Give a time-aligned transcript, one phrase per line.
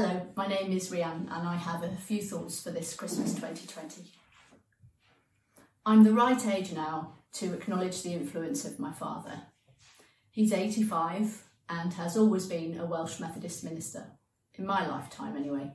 [0.00, 4.04] Hello, my name is Rhian and I have a few thoughts for this Christmas 2020.
[5.84, 9.42] I'm the right age now to acknowledge the influence of my father.
[10.30, 14.12] He's 85 and has always been a Welsh Methodist minister,
[14.56, 15.72] in my lifetime anyway.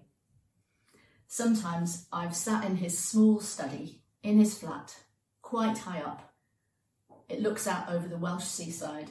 [1.28, 5.04] Sometimes I've sat in his small study in his flat,
[5.42, 6.34] quite high up.
[7.28, 9.10] It looks out over the Welsh seaside,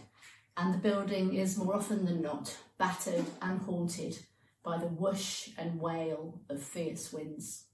[0.57, 4.17] and the building is more often than not battered and haunted
[4.63, 7.65] by the whoosh and wail of fierce winds.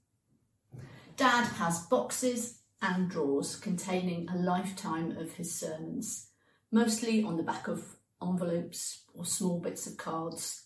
[1.17, 6.27] Dad has boxes and drawers containing a lifetime of his sermons,
[6.71, 10.65] mostly on the back of envelopes or small bits of cards.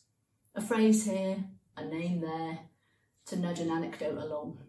[0.56, 1.44] A phrase here,
[1.76, 2.60] a name there,
[3.26, 4.60] to nudge an anecdote along.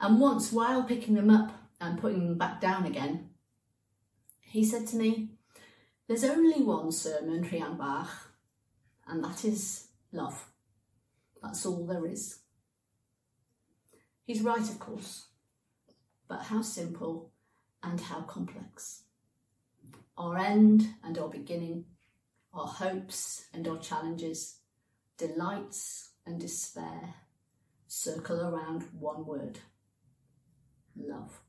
[0.00, 3.30] And once, while picking them up and putting them back down again,
[4.40, 5.30] he said to me,
[6.06, 8.30] There's only one sermon, Rhian Bach,
[9.06, 9.85] and that is
[10.16, 10.50] love.
[11.42, 12.40] That's all there is.
[14.24, 15.26] He's right, of course,
[16.28, 17.30] but how simple
[17.82, 19.02] and how complex.
[20.18, 21.84] Our end and our beginning,
[22.52, 24.56] our hopes and our challenges,
[25.18, 27.14] delights and despair
[27.86, 29.60] circle around one word
[30.96, 31.40] love.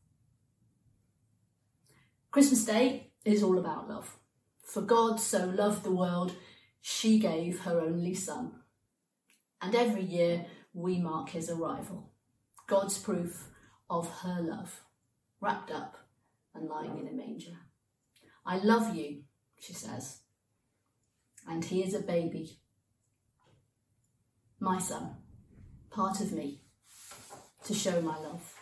[2.30, 4.18] Christmas Day is all about love.
[4.64, 6.36] For God so loved the world,
[6.82, 8.52] she gave her only Son.
[9.62, 12.12] And every year we mark his arrival,
[12.68, 13.48] God's proof
[13.90, 14.82] of her love,
[15.42, 15.98] wrapped up
[16.54, 17.58] and lying in a manger.
[18.46, 19.24] I love you,
[19.60, 20.20] she says.
[21.48, 22.60] And he is a baby,
[24.60, 25.16] my son,
[25.90, 26.62] part of me,
[27.64, 28.54] to show my love.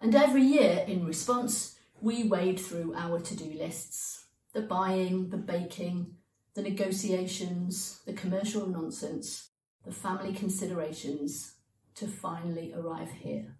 [0.00, 5.36] And every year, in response, we wade through our to do lists the buying, the
[5.36, 6.14] baking,
[6.56, 9.50] the negotiations, the commercial nonsense,
[9.84, 11.56] the family considerations
[11.94, 13.58] to finally arrive here.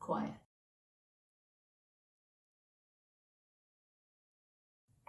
[0.00, 0.32] Quiet.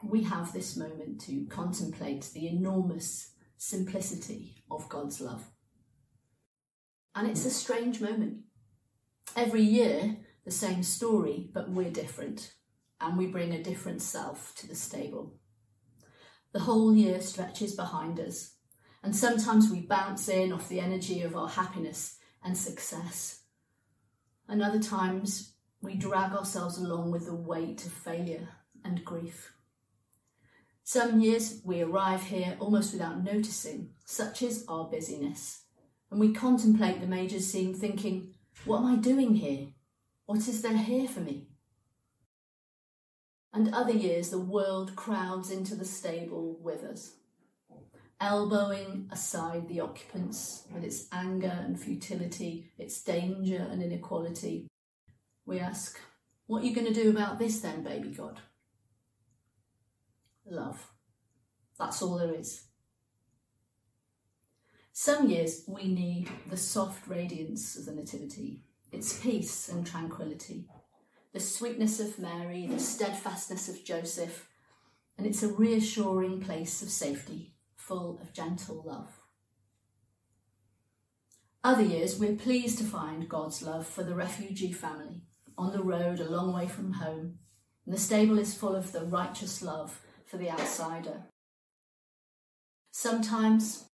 [0.03, 5.45] We have this moment to contemplate the enormous simplicity of God's love.
[7.15, 8.41] And it's a strange moment.
[9.35, 12.53] Every year, the same story, but we're different,
[13.01, 15.39] and we bring a different self to the stable.
[16.55, 18.53] The whole year stretches behind us,
[19.03, 23.41] and sometimes we bounce in off the energy of our happiness and success.
[24.47, 25.51] And other times
[25.81, 28.47] we drag ourselves along with the weight of failure
[28.85, 29.51] and grief.
[30.85, 35.63] Some years we arrive here almost without noticing, such is our busyness,
[36.09, 38.33] and we contemplate the major scene thinking,
[38.63, 39.73] What am I doing here?
[40.25, 41.49] What is there here for me?
[43.55, 47.13] And other years the world crowds into the stable with us,
[48.19, 54.67] elbowing aside the occupants with its anger and futility, its danger and inequality.
[55.45, 55.99] We ask,
[56.47, 58.41] What are you going to do about this then, baby God?
[60.45, 60.91] Love.
[61.79, 62.65] That's all there is.
[64.91, 70.65] Some years we need the soft radiance of the Nativity, its peace and tranquility
[71.35, 74.47] the sweetness of Mary, the steadfastness of Joseph,
[75.17, 79.09] and it's a reassuring place of safety, full of gentle love.
[81.61, 85.23] Other years, we're pleased to find God's love for the refugee family
[85.57, 87.39] on the road a long way from home,
[87.85, 91.23] and the stable is full of the righteous love for the outsider.
[92.91, 93.89] Sometimes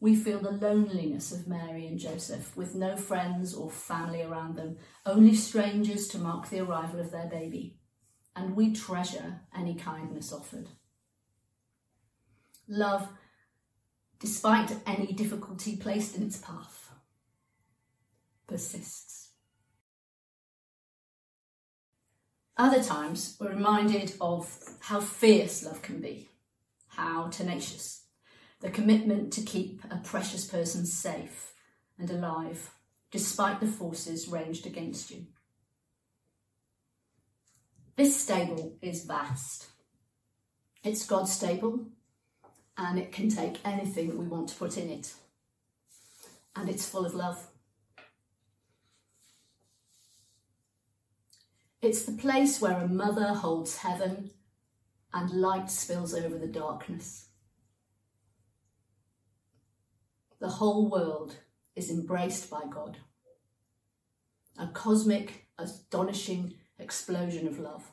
[0.00, 4.78] we feel the loneliness of Mary and Joseph with no friends or family around them,
[5.04, 7.76] only strangers to mark the arrival of their baby.
[8.34, 10.68] And we treasure any kindness offered.
[12.66, 13.08] Love,
[14.18, 16.90] despite any difficulty placed in its path,
[18.46, 19.32] persists.
[22.56, 26.28] Other times, we're reminded of how fierce love can be,
[26.88, 28.00] how tenacious
[28.60, 31.54] the commitment to keep a precious person safe
[31.98, 32.70] and alive
[33.10, 35.26] despite the forces ranged against you.
[37.96, 39.66] This stable is vast.
[40.84, 41.86] It's God's stable
[42.76, 45.12] and it can take anything we want to put in it.
[46.54, 47.48] And it's full of love.
[51.82, 54.30] It's the place where a mother holds heaven
[55.12, 57.29] and light spills over the darkness
[60.40, 61.36] the whole world
[61.76, 62.96] is embraced by God.
[64.58, 67.92] A cosmic, astonishing explosion of love.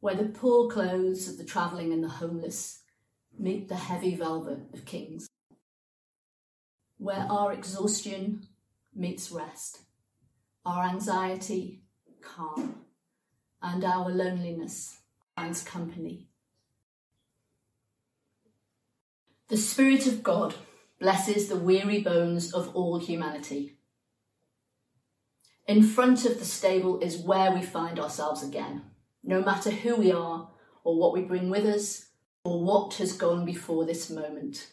[0.00, 2.82] Where the poor clothes of the travelling and the homeless
[3.38, 5.28] meet the heavy velvet of kings,
[6.98, 8.46] where our exhaustion
[8.94, 9.80] meets rest,
[10.64, 11.82] our anxiety,
[12.20, 12.84] calm,
[13.60, 14.98] and our loneliness
[15.36, 16.28] finds company.
[19.48, 20.54] The Spirit of God
[21.02, 23.74] blesses the weary bones of all humanity.
[25.66, 28.82] In front of the stable is where we find ourselves again,
[29.24, 30.48] no matter who we are
[30.84, 32.10] or what we bring with us
[32.44, 34.68] or what has gone before this moment.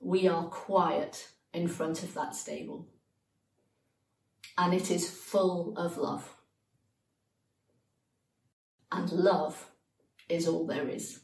[0.00, 2.86] We are quiet in front of that stable,
[4.58, 6.28] and it is full of love.
[8.92, 9.70] And love
[10.28, 11.20] is all there is.